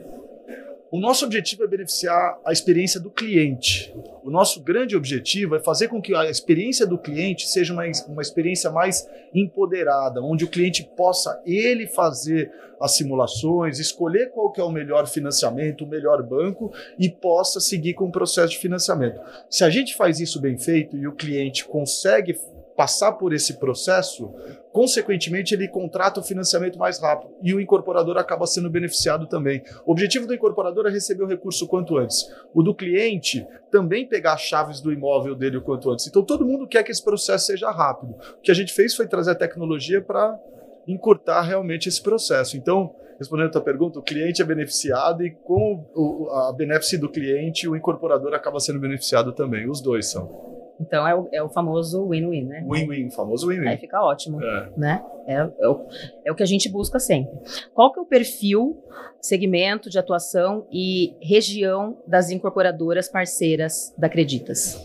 O 0.95 1.01
nosso 1.01 1.25
objetivo 1.25 1.65
é 1.65 1.67
beneficiar 1.67 2.39
a 2.47 2.53
experiência 2.53 3.01
do 3.01 3.11
cliente. 3.11 3.93
O 4.23 4.31
nosso 4.31 4.63
grande 4.63 4.95
objetivo 4.95 5.57
é 5.57 5.59
fazer 5.59 5.89
com 5.89 6.01
que 6.01 6.15
a 6.15 6.31
experiência 6.31 6.87
do 6.87 6.97
cliente 6.97 7.49
seja 7.49 7.73
uma, 7.73 7.83
uma 8.07 8.23
experiência 8.23 8.71
mais 8.71 9.05
empoderada, 9.35 10.23
onde 10.23 10.45
o 10.45 10.49
cliente 10.49 10.89
possa 10.97 11.43
ele 11.45 11.89
fazer 11.89 12.53
as 12.81 12.93
simulações, 12.93 13.81
escolher 13.81 14.31
qual 14.31 14.53
que 14.53 14.61
é 14.61 14.65
o 14.65 14.71
melhor 14.71 15.09
financiamento, 15.09 15.85
o 15.85 15.89
melhor 15.89 16.23
banco 16.23 16.73
e 16.97 17.09
possa 17.09 17.59
seguir 17.59 17.95
com 17.95 18.05
o 18.05 18.13
processo 18.13 18.53
de 18.53 18.59
financiamento. 18.59 19.21
Se 19.51 19.65
a 19.65 19.71
gente 19.71 19.97
faz 19.97 20.21
isso 20.21 20.41
bem 20.41 20.57
feito 20.57 20.97
e 20.97 21.09
o 21.09 21.13
cliente 21.17 21.65
consegue 21.65 22.39
passar 22.77 23.13
por 23.13 23.33
esse 23.33 23.59
processo, 23.59 24.33
consequentemente 24.73 25.55
ele 25.55 25.69
contrata 25.69 26.21
o 26.21 26.23
financiamento 26.23 26.79
mais 26.79 27.01
rápido 27.01 27.33
e 27.43 27.55
o 27.55 27.61
incorporador 27.61 28.17
acaba 28.17 28.47
sendo 28.47 28.69
beneficiado 28.69 29.27
também. 29.27 29.63
O 29.87 29.93
objetivo 29.93 30.27
do 30.27 30.35
incorporador 30.35 30.87
é 30.87 30.91
receber 30.91 31.23
o 31.23 31.29
recurso 31.29 31.69
quanto 31.69 31.97
antes. 31.97 32.29
O 32.53 32.63
do 32.63 32.75
cliente 32.75 33.47
também 33.71 34.07
pegar 34.07 34.35
as 34.35 34.43
chaves 34.43 34.81
do 34.81 34.93
imóvel 34.93 35.35
dele 35.35 35.59
o 35.59 35.63
quanto 35.63 35.91
antes. 35.91 36.07
Então 36.07 36.25
todo 36.25 36.45
mundo 36.45 36.67
quer 36.67 36.83
que 36.83 36.91
esse 36.91 37.05
processo 37.05 37.47
seja 37.47 37.71
rápido. 37.71 38.15
O 38.39 38.41
que 38.41 38.51
a 38.51 38.55
gente 38.55 38.73
fez 38.73 38.95
foi 38.95 39.07
trazer 39.07 39.31
a 39.31 39.37
tecnologia 39.37 40.03
para 40.03 40.37
encurtar 40.87 41.43
realmente 41.43 41.89
esse 41.89 42.03
processo. 42.03 42.57
Então, 42.57 42.95
respondendo 43.19 43.47
a 43.47 43.53
tua 43.53 43.63
pergunta, 43.63 43.99
o 43.99 44.03
cliente 44.03 44.43
é 44.43 44.45
beneficiado 44.45 45.25
e 45.25 45.31
com 45.31 46.29
a 46.31 46.53
benéfice 46.53 46.99
do 46.99 47.09
cliente, 47.09 47.69
o 47.69 47.77
incorporador 47.77 48.35
acaba 48.35 48.61
sendo 48.61 48.81
beneficiado 48.81 49.33
também. 49.33 49.69
Os 49.69 49.81
dois 49.81 50.11
são. 50.11 50.54
Então 50.81 51.07
é 51.07 51.15
o, 51.15 51.29
é 51.33 51.43
o 51.43 51.49
famoso 51.49 52.09
win-win, 52.09 52.45
né? 52.45 52.65
Win-win, 52.69 53.11
famoso 53.11 53.47
win-win. 53.49 53.69
Aí 53.69 53.77
fica 53.77 54.03
ótimo, 54.03 54.43
É. 54.43 54.71
né? 54.77 55.05
É, 55.27 55.35
é, 55.59 55.69
o, 55.69 55.87
é 56.27 56.33
o 56.33 56.35
que 56.35 56.43
a 56.43 56.47
gente 56.47 56.69
busca 56.69 56.99
sempre. 56.99 57.33
Qual 57.73 57.93
que 57.93 57.99
é 57.99 58.03
o 58.03 58.07
perfil, 58.07 58.83
segmento 59.21 59.89
de 59.89 59.99
atuação 59.99 60.67
e 60.71 61.17
região 61.23 61.97
das 62.07 62.31
incorporadoras 62.31 63.09
parceiras 63.09 63.95
da 63.97 64.07
Acreditas? 64.09 64.79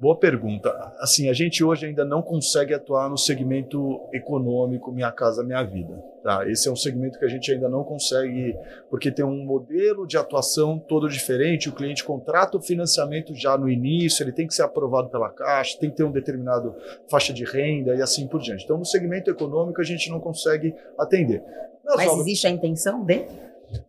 Boa 0.00 0.16
pergunta. 0.16 0.70
Assim, 0.98 1.28
a 1.28 1.32
gente 1.32 1.64
hoje 1.64 1.86
ainda 1.86 2.04
não 2.04 2.22
consegue 2.22 2.72
atuar 2.72 3.10
no 3.10 3.18
segmento 3.18 4.00
econômico 4.12 4.92
Minha 4.92 5.10
Casa 5.10 5.42
Minha 5.42 5.64
Vida. 5.64 6.00
Tá? 6.22 6.48
Esse 6.48 6.68
é 6.68 6.72
um 6.72 6.76
segmento 6.76 7.18
que 7.18 7.24
a 7.24 7.28
gente 7.28 7.50
ainda 7.50 7.68
não 7.68 7.82
consegue, 7.82 8.56
porque 8.88 9.10
tem 9.10 9.24
um 9.24 9.44
modelo 9.44 10.06
de 10.06 10.16
atuação 10.16 10.78
todo 10.78 11.08
diferente. 11.08 11.68
O 11.68 11.72
cliente 11.72 12.04
contrata 12.04 12.56
o 12.56 12.62
financiamento 12.62 13.34
já 13.34 13.58
no 13.58 13.68
início, 13.68 14.22
ele 14.22 14.30
tem 14.30 14.46
que 14.46 14.54
ser 14.54 14.62
aprovado 14.62 15.08
pela 15.08 15.30
Caixa, 15.30 15.76
tem 15.80 15.90
que 15.90 15.96
ter 15.96 16.04
um 16.04 16.12
determinado 16.12 16.76
faixa 17.10 17.32
de 17.32 17.44
renda 17.44 17.96
e 17.96 18.00
assim 18.00 18.28
por 18.28 18.40
diante. 18.40 18.62
Então, 18.62 18.78
no 18.78 18.84
segmento 18.84 19.28
econômico, 19.32 19.80
a 19.80 19.84
gente 19.84 20.08
não 20.10 20.20
consegue 20.20 20.76
atender. 20.96 21.42
Nas 21.84 21.96
Mas 21.96 22.06
obras- 22.06 22.20
existe 22.26 22.46
a 22.46 22.50
intenção 22.50 23.04
de? 23.04 23.24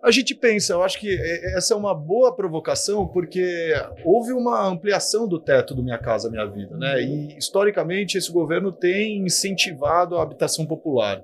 A 0.02 0.12
gente 0.12 0.36
pensa, 0.36 0.74
eu 0.74 0.84
acho 0.84 1.00
que 1.00 1.10
é- 1.10 1.58
essa 1.58 1.74
é 1.74 1.78
uma 1.78 1.94
boa 1.94 2.36
provocação, 2.36 3.08
porque 3.08 3.74
houve 4.04 4.34
uma 4.34 4.68
ampliação 4.68 5.28
do 5.28 5.40
teto 5.40 5.74
do 5.74 5.84
Minha 5.84 5.98
Casa 5.98 6.30
Minha 6.30 6.46
Vida, 6.46 6.76
né? 6.78 7.02
E 7.02 7.38
historicamente 7.38 8.18
esse 8.18 8.32
governo 8.32 8.72
tem 8.72 9.26
incentivado 9.26 10.18
a 10.18 10.24
habitação 10.24 10.66
popular. 10.66 11.24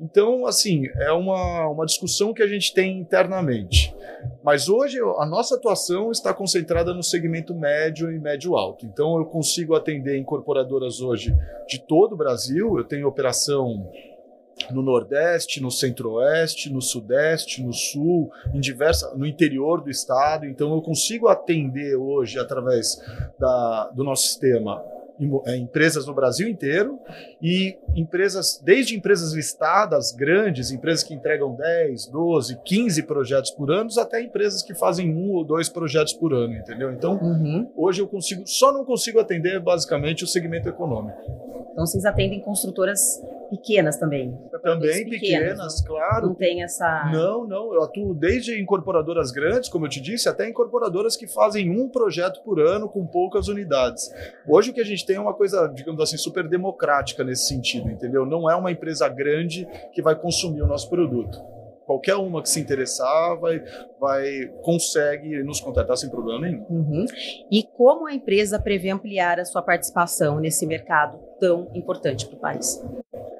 Então, 0.00 0.46
assim, 0.46 0.84
é 0.98 1.10
uma, 1.10 1.68
uma 1.68 1.86
discussão 1.86 2.34
que 2.34 2.42
a 2.42 2.46
gente 2.46 2.74
tem 2.74 2.98
internamente. 2.98 3.94
Mas 4.42 4.68
hoje 4.68 4.98
a 5.00 5.26
nossa 5.26 5.56
atuação 5.56 6.10
está 6.10 6.34
concentrada 6.34 6.92
no 6.92 7.02
segmento 7.02 7.54
médio 7.54 8.12
e 8.12 8.18
médio 8.18 8.56
alto. 8.56 8.84
Então, 8.84 9.16
eu 9.18 9.24
consigo 9.24 9.74
atender 9.74 10.18
incorporadoras 10.18 11.00
hoje 11.00 11.34
de 11.66 11.78
todo 11.78 12.12
o 12.12 12.16
Brasil. 12.16 12.76
Eu 12.76 12.84
tenho 12.84 13.08
operação 13.08 13.90
no 14.70 14.82
Nordeste, 14.82 15.60
no 15.60 15.70
Centro-Oeste, 15.70 16.72
no 16.72 16.80
Sudeste, 16.80 17.62
no 17.62 17.72
Sul, 17.72 18.30
em 18.54 18.60
diversa, 18.60 19.14
no 19.14 19.26
interior 19.26 19.82
do 19.82 19.90
estado. 19.90 20.46
Então, 20.46 20.74
eu 20.74 20.82
consigo 20.82 21.28
atender 21.28 21.96
hoje, 21.96 22.38
através 22.38 23.00
da, 23.38 23.90
do 23.94 24.02
nosso 24.02 24.24
sistema, 24.24 24.82
é, 25.46 25.56
empresas 25.56 26.06
no 26.06 26.14
Brasil 26.14 26.46
inteiro 26.46 26.98
e 27.40 27.78
empresas, 27.94 28.60
desde 28.62 28.94
empresas 28.94 29.32
listadas 29.32 30.12
grandes, 30.12 30.70
empresas 30.70 31.02
que 31.02 31.14
entregam 31.14 31.54
10, 31.54 32.08
12, 32.08 32.60
15 32.62 33.02
projetos 33.04 33.50
por 33.50 33.70
ano, 33.70 33.88
até 33.98 34.20
empresas 34.20 34.62
que 34.62 34.74
fazem 34.74 35.14
um 35.14 35.32
ou 35.32 35.42
dois 35.42 35.70
projetos 35.70 36.12
por 36.12 36.34
ano, 36.34 36.54
entendeu? 36.54 36.92
Então, 36.92 37.14
uhum. 37.14 37.70
hoje 37.74 38.02
eu 38.02 38.08
consigo, 38.08 38.42
só 38.46 38.72
não 38.72 38.84
consigo 38.84 39.18
atender 39.18 39.58
basicamente 39.58 40.22
o 40.22 40.26
segmento 40.26 40.68
econômico. 40.68 41.18
Então, 41.72 41.86
vocês 41.86 42.04
atendem 42.04 42.40
construtoras 42.40 43.22
pequenas 43.50 43.98
também. 43.98 44.36
Também 44.62 45.08
pequenas, 45.08 45.20
pequenas 45.20 45.82
claro. 45.82 46.28
Não 46.28 46.34
tem 46.34 46.62
essa. 46.62 47.10
Não, 47.12 47.46
não. 47.46 47.74
Eu 47.74 47.82
atuo 47.82 48.14
desde 48.14 48.60
incorporadoras 48.60 49.30
grandes, 49.30 49.68
como 49.68 49.86
eu 49.86 49.90
te 49.90 50.00
disse, 50.00 50.28
até 50.28 50.48
incorporadoras 50.48 51.16
que 51.16 51.26
fazem 51.26 51.70
um 51.70 51.88
projeto 51.88 52.42
por 52.42 52.60
ano 52.60 52.88
com 52.88 53.06
poucas 53.06 53.48
unidades. 53.48 54.10
Hoje 54.46 54.70
o 54.70 54.74
que 54.74 54.80
a 54.80 54.84
gente 54.84 55.04
tem 55.04 55.16
é 55.16 55.20
uma 55.20 55.34
coisa, 55.34 55.66
digamos 55.68 56.00
assim, 56.00 56.16
super 56.16 56.48
democrática 56.48 57.24
nesse 57.24 57.46
sentido, 57.48 57.90
entendeu? 57.90 58.24
Não 58.26 58.50
é 58.50 58.54
uma 58.54 58.70
empresa 58.70 59.08
grande 59.08 59.66
que 59.92 60.02
vai 60.02 60.14
consumir 60.14 60.62
o 60.62 60.66
nosso 60.66 60.88
produto. 60.88 61.56
Qualquer 61.86 62.16
uma 62.16 62.42
que 62.42 62.48
se 62.48 62.58
interessar 62.58 63.38
vai, 63.38 63.62
vai 64.00 64.48
consegue 64.62 65.40
nos 65.44 65.60
contratar 65.60 65.96
sem 65.96 66.10
problema 66.10 66.40
nenhum. 66.40 66.66
Uhum. 66.68 67.04
E 67.48 67.62
como 67.62 68.08
a 68.08 68.12
empresa 68.12 68.58
prevê 68.58 68.90
ampliar 68.90 69.38
a 69.38 69.44
sua 69.44 69.62
participação 69.62 70.40
nesse 70.40 70.66
mercado 70.66 71.16
tão 71.38 71.70
importante 71.74 72.26
para 72.26 72.36
o 72.36 72.40
país? 72.40 72.84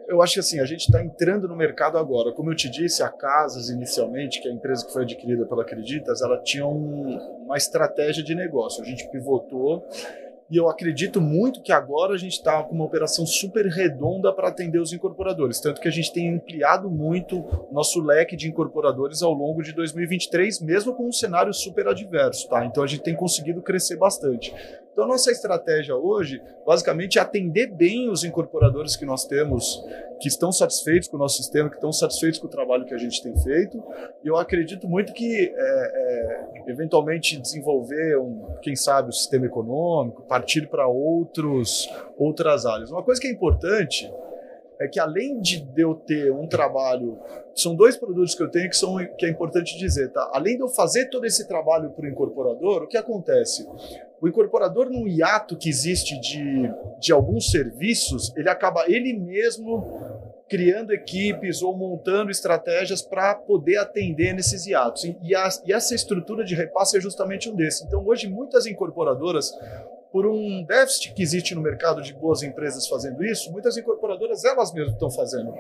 Eu 0.08 0.22
acho 0.22 0.34
que 0.34 0.40
assim, 0.40 0.60
a 0.60 0.64
gente 0.64 0.82
está 0.82 1.02
entrando 1.02 1.48
no 1.48 1.56
mercado 1.56 1.98
agora. 1.98 2.32
Como 2.32 2.50
eu 2.50 2.56
te 2.56 2.70
disse, 2.70 3.02
a 3.02 3.08
Casas, 3.08 3.68
inicialmente, 3.68 4.40
que 4.40 4.48
é 4.48 4.50
a 4.50 4.54
empresa 4.54 4.86
que 4.86 4.92
foi 4.92 5.02
adquirida 5.02 5.44
pela 5.46 5.62
Acreditas, 5.62 6.22
ela 6.22 6.40
tinha 6.42 6.66
um, 6.66 7.18
uma 7.44 7.56
estratégia 7.56 8.22
de 8.22 8.34
negócio. 8.34 8.82
A 8.82 8.86
gente 8.86 9.08
pivotou 9.10 9.86
e 10.48 10.56
eu 10.56 10.68
acredito 10.68 11.20
muito 11.20 11.60
que 11.60 11.72
agora 11.72 12.14
a 12.14 12.18
gente 12.18 12.34
está 12.34 12.62
com 12.62 12.74
uma 12.74 12.84
operação 12.84 13.26
super 13.26 13.66
redonda 13.66 14.32
para 14.32 14.48
atender 14.48 14.78
os 14.78 14.92
incorporadores. 14.92 15.60
Tanto 15.60 15.80
que 15.80 15.88
a 15.88 15.90
gente 15.90 16.12
tem 16.12 16.34
ampliado 16.34 16.88
muito 16.88 17.44
nosso 17.72 18.00
leque 18.00 18.36
de 18.36 18.48
incorporadores 18.48 19.22
ao 19.22 19.32
longo 19.32 19.62
de 19.62 19.72
2023, 19.72 20.60
mesmo 20.60 20.94
com 20.94 21.08
um 21.08 21.12
cenário 21.12 21.52
super 21.52 21.88
adverso. 21.88 22.48
Tá? 22.48 22.64
Então 22.64 22.84
a 22.84 22.86
gente 22.86 23.02
tem 23.02 23.16
conseguido 23.16 23.60
crescer 23.60 23.96
bastante. 23.96 24.54
Então, 24.96 25.04
a 25.04 25.08
nossa 25.08 25.30
estratégia 25.30 25.94
hoje, 25.94 26.40
basicamente, 26.64 27.18
é 27.18 27.20
atender 27.20 27.66
bem 27.66 28.08
os 28.08 28.24
incorporadores 28.24 28.96
que 28.96 29.04
nós 29.04 29.26
temos, 29.26 29.84
que 30.18 30.26
estão 30.26 30.50
satisfeitos 30.50 31.06
com 31.06 31.18
o 31.18 31.20
nosso 31.20 31.36
sistema, 31.36 31.68
que 31.68 31.74
estão 31.74 31.92
satisfeitos 31.92 32.40
com 32.40 32.46
o 32.46 32.50
trabalho 32.50 32.86
que 32.86 32.94
a 32.94 32.96
gente 32.96 33.22
tem 33.22 33.36
feito. 33.42 33.76
E 34.24 34.28
eu 34.28 34.38
acredito 34.38 34.88
muito 34.88 35.12
que, 35.12 35.52
é, 35.54 35.54
é, 35.54 36.62
eventualmente, 36.68 37.38
desenvolver, 37.38 38.18
um, 38.18 38.56
quem 38.62 38.74
sabe, 38.74 39.10
o 39.10 39.12
sistema 39.12 39.44
econômico, 39.44 40.22
partir 40.36 40.68
para 40.68 40.86
outros, 40.86 41.88
outras 42.18 42.66
áreas. 42.66 42.90
Uma 42.90 43.02
coisa 43.02 43.18
que 43.18 43.26
é 43.26 43.30
importante 43.30 44.12
é 44.78 44.86
que 44.86 45.00
além 45.00 45.40
de 45.40 45.66
eu 45.78 45.94
ter 45.94 46.30
um 46.30 46.46
trabalho, 46.46 47.18
são 47.54 47.74
dois 47.74 47.96
produtos 47.96 48.34
que 48.34 48.42
eu 48.42 48.50
tenho 48.50 48.68
que 48.68 48.76
são 48.76 48.96
que 49.16 49.24
é 49.24 49.30
importante 49.30 49.78
dizer, 49.78 50.12
tá? 50.12 50.30
Além 50.34 50.56
de 50.56 50.62
eu 50.62 50.68
fazer 50.68 51.06
todo 51.06 51.24
esse 51.24 51.48
trabalho 51.48 51.90
para 51.92 52.04
o 52.04 52.08
incorporador, 52.08 52.82
o 52.82 52.86
que 52.86 52.98
acontece? 52.98 53.66
O 54.20 54.28
incorporador, 54.28 54.90
num 54.90 55.08
hiato 55.08 55.56
que 55.56 55.70
existe 55.70 56.20
de, 56.20 56.70
de 57.00 57.12
alguns 57.12 57.50
serviços, 57.50 58.34
ele 58.36 58.50
acaba 58.50 58.84
ele 58.86 59.14
mesmo 59.14 59.82
criando 60.48 60.92
equipes 60.92 61.60
ou 61.62 61.76
montando 61.76 62.30
estratégias 62.30 63.02
para 63.02 63.34
poder 63.34 63.78
atender 63.78 64.32
nesses 64.32 64.66
hiatos. 64.66 65.04
E, 65.22 65.34
a, 65.34 65.48
e 65.64 65.72
essa 65.72 65.94
estrutura 65.94 66.44
de 66.44 66.54
repasse 66.54 66.96
é 66.96 67.00
justamente 67.00 67.48
um 67.50 67.54
desses. 67.54 67.82
Então, 67.82 68.06
hoje, 68.06 68.28
muitas 68.28 68.66
incorporadoras 68.66 69.52
por 70.16 70.24
um 70.24 70.64
déficit 70.64 71.12
que 71.12 71.22
existe 71.22 71.54
no 71.54 71.60
mercado 71.60 72.00
de 72.00 72.14
boas 72.14 72.42
empresas 72.42 72.88
fazendo 72.88 73.22
isso, 73.22 73.52
muitas 73.52 73.76
incorporadoras 73.76 74.46
elas 74.46 74.72
mesmas 74.72 74.94
estão 74.94 75.10
fazendo. 75.10 75.52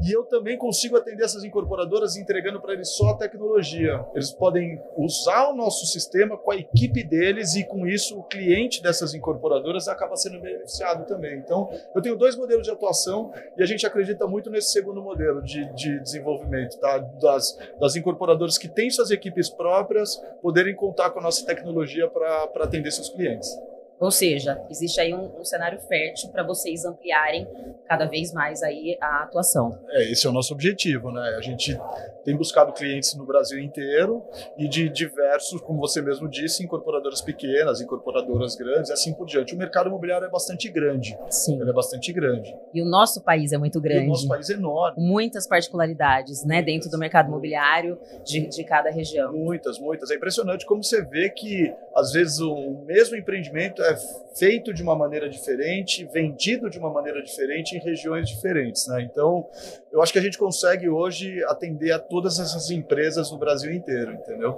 E 0.00 0.10
eu 0.10 0.24
também 0.24 0.56
consigo 0.56 0.96
atender 0.96 1.22
essas 1.22 1.44
incorporadoras 1.44 2.16
entregando 2.16 2.62
para 2.62 2.72
eles 2.72 2.96
só 2.96 3.10
a 3.10 3.18
tecnologia. 3.18 4.02
Eles 4.14 4.30
podem 4.30 4.80
usar 4.96 5.50
o 5.50 5.54
nosso 5.54 5.84
sistema 5.84 6.38
com 6.38 6.50
a 6.50 6.56
equipe 6.56 7.04
deles 7.04 7.56
e 7.56 7.64
com 7.64 7.86
isso 7.86 8.18
o 8.18 8.22
cliente 8.22 8.82
dessas 8.82 9.12
incorporadoras 9.12 9.86
acaba 9.86 10.16
sendo 10.16 10.40
beneficiado 10.40 11.06
também. 11.06 11.36
Então, 11.36 11.68
eu 11.94 12.00
tenho 12.00 12.16
dois 12.16 12.36
modelos 12.36 12.64
de 12.64 12.70
atuação 12.70 13.34
e 13.54 13.62
a 13.62 13.66
gente 13.66 13.86
acredita 13.86 14.26
muito 14.26 14.48
nesse 14.48 14.70
segundo 14.70 15.02
modelo 15.02 15.42
de, 15.42 15.70
de 15.74 16.00
desenvolvimento, 16.00 16.78
tá? 16.78 16.96
Das, 17.20 17.58
das 17.78 17.96
incorporadoras 17.96 18.56
que 18.56 18.68
têm 18.68 18.88
suas 18.88 19.10
equipes 19.10 19.50
próprias 19.50 20.16
poderem 20.40 20.74
contar 20.74 21.10
com 21.10 21.18
a 21.18 21.22
nossa 21.22 21.44
tecnologia 21.44 22.08
para 22.08 22.44
atender 22.62 22.90
seus 22.90 23.10
clientes. 23.10 23.54
Ou 23.98 24.10
seja, 24.10 24.60
existe 24.70 25.00
aí 25.00 25.14
um, 25.14 25.40
um 25.40 25.44
cenário 25.44 25.80
fértil 25.80 26.30
para 26.30 26.42
vocês 26.42 26.84
ampliarem 26.84 27.46
cada 27.86 28.06
vez 28.06 28.32
mais 28.32 28.62
aí 28.62 28.96
a 29.00 29.22
atuação. 29.22 29.78
É, 29.90 30.10
esse 30.10 30.26
é 30.26 30.30
o 30.30 30.32
nosso 30.32 30.52
objetivo, 30.52 31.10
né? 31.10 31.34
A 31.36 31.40
gente 31.40 31.78
tem 32.24 32.36
buscado 32.36 32.72
clientes 32.72 33.14
no 33.14 33.24
Brasil 33.24 33.58
inteiro 33.58 34.24
e 34.56 34.68
de 34.68 34.88
diversos, 34.88 35.60
como 35.60 35.80
você 35.80 36.00
mesmo 36.00 36.28
disse, 36.28 36.64
incorporadoras 36.64 37.20
pequenas, 37.20 37.80
incorporadoras 37.80 38.56
grandes, 38.56 38.90
assim 38.90 39.12
por 39.12 39.26
diante. 39.26 39.54
O 39.54 39.58
mercado 39.58 39.88
imobiliário 39.88 40.26
é 40.26 40.30
bastante 40.30 40.68
grande. 40.70 41.16
Sim. 41.28 41.60
Ele 41.60 41.70
é 41.70 41.72
bastante 41.72 42.12
grande. 42.12 42.54
E 42.72 42.82
o 42.82 42.84
nosso 42.84 43.22
país 43.22 43.52
é 43.52 43.58
muito 43.58 43.80
grande. 43.80 44.04
E 44.04 44.06
o 44.06 44.08
nosso 44.08 44.28
país 44.28 44.48
é 44.50 44.54
enorme. 44.54 44.96
Muitas 44.98 45.46
particularidades, 45.46 46.44
né, 46.44 46.62
dentro 46.62 46.90
do 46.90 46.98
mercado 46.98 47.28
imobiliário 47.28 47.98
de, 48.24 48.48
de 48.48 48.64
cada 48.64 48.90
região. 48.90 49.32
Muitas, 49.32 49.78
muitas. 49.78 50.10
É 50.10 50.14
impressionante 50.14 50.64
como 50.64 50.82
você 50.82 51.04
vê 51.04 51.28
que, 51.28 51.72
às 51.94 52.12
vezes, 52.12 52.40
o 52.40 52.82
mesmo 52.86 53.16
empreendimento 53.16 53.82
é 53.82 53.96
feito 54.36 54.72
de 54.72 54.82
uma 54.82 54.96
maneira 54.96 55.28
diferente, 55.28 56.04
vendido 56.12 56.68
de 56.68 56.78
uma 56.78 56.90
maneira 56.90 57.22
diferente 57.22 57.76
em 57.76 57.80
regiões 57.80 58.28
diferentes, 58.28 58.86
né? 58.88 59.02
Então, 59.02 59.46
eu 59.92 60.02
acho 60.02 60.12
que 60.12 60.18
a 60.18 60.22
gente 60.22 60.36
consegue 60.36 60.88
hoje 60.88 61.42
atender 61.44 61.92
a 61.92 61.98
todas 62.14 62.38
essas 62.38 62.70
empresas 62.70 63.32
no 63.32 63.38
Brasil 63.38 63.72
inteiro, 63.72 64.12
entendeu? 64.12 64.56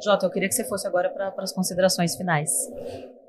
Jota, 0.00 0.26
eu 0.26 0.30
queria 0.30 0.48
que 0.48 0.54
você 0.54 0.62
fosse 0.62 0.86
agora 0.86 1.10
para 1.10 1.34
as 1.38 1.52
considerações 1.52 2.14
finais. 2.14 2.70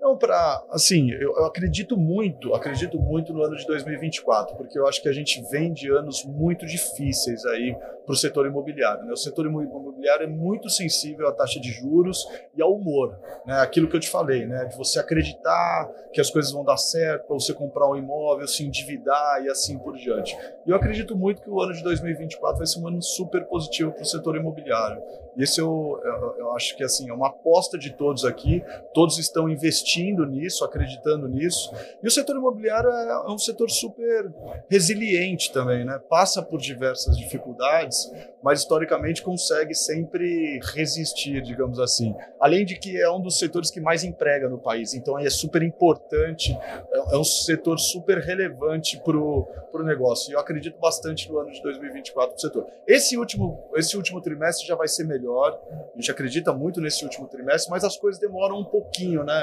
Não, 0.03 0.17
para 0.17 0.61
assim, 0.69 1.11
eu, 1.11 1.33
eu, 1.37 1.45
acredito 1.45 1.95
muito, 1.95 2.53
acredito 2.53 2.99
muito 2.99 3.31
no 3.31 3.41
ano 3.41 3.55
de 3.55 3.65
2024, 3.65 4.57
porque 4.57 4.77
eu 4.77 4.85
acho 4.85 5.01
que 5.01 5.07
a 5.07 5.13
gente 5.13 5.41
vem 5.49 5.71
de 5.71 5.89
anos 5.89 6.25
muito 6.25 6.65
difíceis 6.65 7.45
aí 7.45 7.73
para 8.05 8.11
o 8.11 8.15
setor 8.17 8.45
imobiliário. 8.45 9.05
Né? 9.05 9.13
O 9.13 9.15
setor 9.15 9.45
imobiliário 9.45 10.25
é 10.25 10.27
muito 10.27 10.69
sensível 10.69 11.25
à 11.29 11.31
taxa 11.31 11.57
de 11.57 11.71
juros 11.71 12.27
e 12.53 12.61
ao 12.61 12.75
humor, 12.75 13.17
né? 13.45 13.61
Aquilo 13.61 13.87
que 13.87 13.95
eu 13.95 13.99
te 14.01 14.09
falei, 14.09 14.45
né? 14.45 14.65
De 14.65 14.75
você 14.75 14.99
acreditar 14.99 15.89
que 16.11 16.19
as 16.19 16.29
coisas 16.29 16.51
vão 16.51 16.65
dar 16.65 16.75
certo, 16.75 17.27
para 17.27 17.35
você 17.35 17.53
comprar 17.53 17.89
um 17.89 17.95
imóvel, 17.95 18.45
se 18.45 18.65
endividar 18.65 19.41
e 19.45 19.49
assim 19.49 19.79
por 19.79 19.95
diante. 19.95 20.37
E 20.65 20.69
eu 20.69 20.75
acredito 20.75 21.15
muito 21.15 21.41
que 21.41 21.49
o 21.49 21.61
ano 21.61 21.71
de 21.71 21.81
2024 21.81 22.57
vai 22.57 22.67
ser 22.67 22.81
um 22.81 22.89
ano 22.89 23.01
super 23.01 23.45
positivo 23.45 23.93
para 23.93 24.03
o 24.03 24.05
setor 24.05 24.35
imobiliário. 24.35 25.01
Esse 25.37 25.59
eu, 25.59 25.99
eu, 26.03 26.35
eu 26.37 26.55
acho 26.55 26.75
que 26.75 26.83
assim 26.83 27.09
é 27.09 27.13
uma 27.13 27.27
aposta 27.27 27.77
de 27.77 27.91
todos 27.91 28.25
aqui. 28.25 28.63
Todos 28.93 29.17
estão 29.17 29.49
investindo 29.49 29.93
investindo 29.93 30.25
nisso, 30.25 30.63
acreditando 30.63 31.27
nisso. 31.27 31.71
E 32.01 32.07
o 32.07 32.11
setor 32.11 32.35
imobiliário 32.35 32.89
é, 32.89 33.11
é 33.11 33.31
um 33.31 33.37
setor 33.37 33.69
super 33.69 34.31
resiliente 34.69 35.51
também, 35.51 35.85
né? 35.85 35.99
Passa 36.09 36.41
por 36.41 36.59
diversas 36.59 37.17
dificuldades, 37.17 38.11
mas 38.41 38.59
historicamente 38.59 39.21
consegue 39.21 39.73
sempre 39.73 40.59
resistir, 40.73 41.41
digamos 41.41 41.79
assim. 41.79 42.15
Além 42.39 42.65
de 42.65 42.77
que 42.77 42.99
é 42.99 43.09
um 43.09 43.21
dos 43.21 43.39
setores 43.39 43.69
que 43.69 43.79
mais 43.79 44.03
emprega 44.03 44.49
no 44.49 44.59
país, 44.59 44.93
então 44.93 45.17
é 45.17 45.29
super 45.29 45.61
importante, 45.63 46.57
é, 46.91 47.15
é 47.15 47.17
um 47.17 47.23
setor 47.23 47.79
super 47.79 48.19
relevante 48.19 48.99
para 49.03 49.17
o 49.17 49.83
negócio. 49.83 50.31
E 50.31 50.33
eu 50.33 50.39
acredito 50.39 50.79
bastante 50.79 51.29
no 51.31 51.39
ano 51.39 51.51
de 51.51 51.61
2024 51.61 52.29
para 52.29 52.37
o 52.37 52.39
setor. 52.39 52.67
Esse 52.87 53.17
último, 53.17 53.69
esse 53.75 53.95
último 53.97 54.21
trimestre 54.21 54.67
já 54.67 54.75
vai 54.75 54.87
ser 54.87 55.05
melhor, 55.05 55.22
a 55.27 55.95
gente 55.95 56.11
acredita 56.11 56.53
muito 56.53 56.81
nesse 56.81 57.03
último 57.03 57.27
trimestre, 57.27 57.69
mas 57.71 57.83
as 57.83 57.97
coisas 57.97 58.19
demoram 58.19 58.59
um 58.59 58.65
pouquinho, 58.65 59.23
né? 59.23 59.33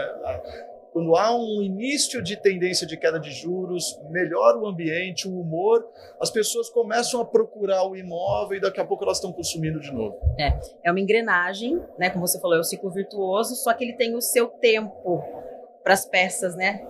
quando 0.92 1.16
há 1.16 1.34
um 1.34 1.62
início 1.62 2.22
de 2.22 2.37
tendência 2.37 2.87
de 2.87 2.96
queda 2.96 3.18
de 3.18 3.30
juros, 3.30 3.99
melhora 4.10 4.58
o 4.58 4.66
ambiente, 4.66 5.28
o 5.28 5.40
humor, 5.40 5.88
as 6.20 6.30
pessoas 6.30 6.68
começam 6.68 7.20
a 7.20 7.25
procurar 7.25 7.84
o 7.88 7.96
imóvel 7.96 8.58
e 8.58 8.60
daqui 8.60 8.80
a 8.80 8.84
pouco 8.84 9.04
elas 9.04 9.18
estão 9.18 9.32
consumindo 9.32 9.80
de 9.80 9.92
novo. 9.92 10.18
É, 10.38 10.58
é 10.84 10.90
uma 10.90 11.00
engrenagem, 11.00 11.80
né? 11.99 12.10
Como 12.10 12.26
você 12.26 12.40
falou, 12.40 12.56
é 12.56 12.58
o 12.58 12.60
um 12.60 12.64
ciclo 12.64 12.90
virtuoso, 12.90 13.54
só 13.54 13.72
que 13.72 13.84
ele 13.84 13.94
tem 13.94 14.14
o 14.14 14.20
seu 14.20 14.49
tempo 14.49 15.22
para 15.82 15.94
as 15.94 16.04
peças, 16.04 16.54
né? 16.56 16.84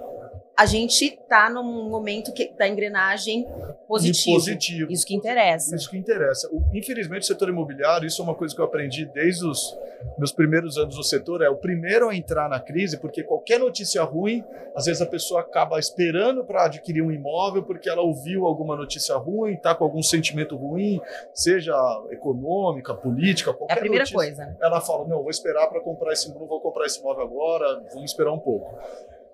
A 0.61 0.67
gente 0.67 1.07
está 1.07 1.49
num 1.49 1.89
momento 1.89 2.35
que, 2.35 2.53
da 2.53 2.69
engrenagem 2.69 3.49
positivo. 3.89 4.37
positivo. 4.37 4.93
Isso 4.93 5.07
que 5.07 5.15
interessa. 5.15 5.75
Isso 5.75 5.89
que 5.89 5.97
interessa. 5.97 6.51
O, 6.53 6.63
infelizmente, 6.75 7.23
o 7.23 7.25
setor 7.25 7.49
imobiliário, 7.49 8.07
isso 8.07 8.21
é 8.21 8.25
uma 8.27 8.35
coisa 8.35 8.55
que 8.55 8.61
eu 8.61 8.67
aprendi 8.67 9.07
desde 9.07 9.47
os 9.47 9.75
meus 10.19 10.33
primeiros 10.33 10.77
anos 10.77 10.99
no 10.99 11.03
setor, 11.03 11.41
é 11.41 11.49
o 11.49 11.57
primeiro 11.57 12.11
a 12.11 12.15
entrar 12.15 12.47
na 12.47 12.61
crise, 12.61 12.99
porque 12.99 13.23
qualquer 13.23 13.59
notícia 13.59 14.03
ruim, 14.03 14.45
às 14.77 14.85
vezes 14.85 15.01
a 15.01 15.07
pessoa 15.07 15.41
acaba 15.41 15.79
esperando 15.79 16.45
para 16.45 16.67
adquirir 16.67 17.01
um 17.01 17.11
imóvel 17.11 17.63
porque 17.63 17.89
ela 17.89 18.03
ouviu 18.03 18.45
alguma 18.45 18.77
notícia 18.77 19.17
ruim, 19.17 19.55
está 19.55 19.75
com 19.75 19.85
algum 19.85 20.03
sentimento 20.03 20.57
ruim, 20.57 21.01
seja 21.33 21.75
econômica, 22.11 22.93
política, 22.93 23.55
qualquer 23.55 23.77
É 23.77 23.77
a 23.79 23.81
primeira 23.81 24.03
notícia, 24.03 24.15
coisa. 24.15 24.59
Ela 24.61 24.81
fala: 24.83 25.09
não, 25.09 25.23
vou 25.23 25.31
esperar 25.31 25.69
para 25.69 25.81
comprar 25.81 26.13
esse, 26.13 26.29
não 26.35 26.47
vou 26.47 26.61
comprar 26.61 26.85
esse 26.85 27.01
imóvel 27.01 27.25
agora, 27.25 27.83
vamos 27.95 28.11
esperar 28.11 28.33
um 28.33 28.39
pouco. 28.39 28.79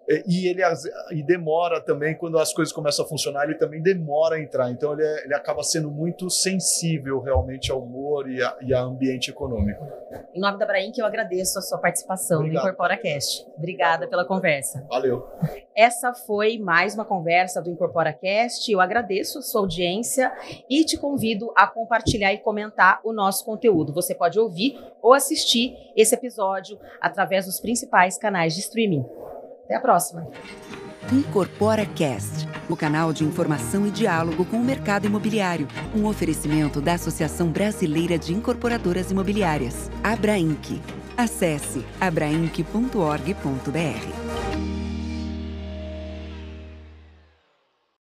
É, 0.08 0.22
E 0.26 0.48
ele 0.48 0.62
e 1.12 1.22
demora 1.22 1.80
também, 1.80 2.16
quando 2.16 2.38
as 2.38 2.52
coisas 2.52 2.72
começam 2.72 3.04
a 3.04 3.08
funcionar, 3.08 3.44
ele 3.44 3.56
também 3.56 3.82
demora 3.82 4.36
a 4.36 4.40
entrar. 4.40 4.70
Então 4.70 4.92
ele, 4.92 5.02
é- 5.04 5.24
ele 5.24 5.34
acaba 5.34 5.62
sendo 5.62 5.90
muito 5.90 6.30
sensível 6.30 7.20
realmente 7.20 7.70
ao 7.72 7.82
humor 7.82 8.30
e 8.30 8.42
a, 8.42 8.56
e 8.60 8.72
a 8.74 8.80
ambiente 8.80 9.30
econômico. 9.30 9.84
Em 10.34 10.40
nome 10.40 10.58
da 10.58 10.66
Brain, 10.66 10.92
que 10.92 11.00
eu 11.00 11.06
agradeço 11.06 11.58
a 11.58 11.62
sua 11.62 11.78
participação 11.78 12.38
Obrigado. 12.38 12.62
no 12.64 12.68
IncorporaCast. 12.70 13.46
Obrigada 13.56 14.06
pela 14.08 14.24
conversa. 14.24 14.84
Valeu. 14.88 15.26
Essa 15.74 16.14
foi 16.14 16.58
mais 16.58 16.94
uma 16.94 17.04
conversa 17.04 17.60
do 17.60 17.70
IncorporaCast. 17.70 18.70
Eu 18.70 18.80
agradeço 18.80 19.38
a 19.38 19.42
sua 19.42 19.60
audiência 19.62 20.32
e 20.70 20.84
te 20.84 20.96
convido 20.96 21.52
a 21.56 21.66
compartilhar 21.66 22.32
e 22.32 22.38
comentar 22.38 23.00
o 23.04 23.12
nosso 23.12 23.44
conteúdo. 23.44 23.92
Você 23.92 24.14
pode 24.14 24.38
ouvir 24.38 24.78
ou 25.02 25.12
assistir 25.12 25.76
esse 25.96 26.14
episódio 26.14 26.78
através 27.00 27.46
dos 27.46 27.60
principais 27.60 28.16
canais 28.18 28.54
de 28.54 28.60
streaming. 28.60 29.04
Até 29.66 29.74
a 29.74 29.80
próxima. 29.80 30.26
Incorpora 31.12 31.84
Cast, 31.86 32.48
o 32.68 32.76
canal 32.76 33.12
de 33.12 33.24
informação 33.24 33.86
e 33.86 33.90
diálogo 33.90 34.44
com 34.44 34.56
o 34.56 34.64
mercado 34.64 35.06
imobiliário. 35.06 35.66
Um 35.94 36.06
oferecimento 36.06 36.80
da 36.80 36.94
Associação 36.94 37.48
Brasileira 37.48 38.16
de 38.16 38.32
Incorporadoras 38.32 39.10
Imobiliárias, 39.10 39.90
Abrainc. 40.02 40.80
Acesse 41.16 41.84
abrainc.org.br. 42.00 44.25